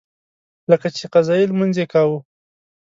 [0.71, 2.19] لکه چې قضایي لمونځ یې کاوه.